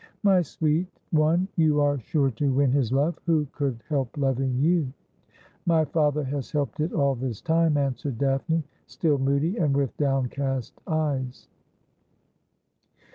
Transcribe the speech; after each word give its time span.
'My 0.23 0.41
sweet 0.41 0.87
one, 1.11 1.47
you 1.57 1.79
are 1.79 1.99
sure 1.99 2.31
to 2.31 2.51
win 2.51 2.71
his 2.71 2.91
love. 2.91 3.19
Who 3.27 3.45
could 3.51 3.83
help 3.87 4.17
loving 4.17 4.57
you 4.57 4.91
?''My 5.67 5.85
father 5.85 6.23
has 6.23 6.49
helped 6.51 6.79
it 6.79 6.91
all 6.91 7.13
this 7.13 7.39
time,' 7.39 7.77
answered 7.77 8.17
Daphne, 8.17 8.63
still 8.87 9.19
moody 9.19 9.57
and 9.57 9.77
with 9.77 9.95
downcast 9.97 10.81
eyes. 10.87 11.47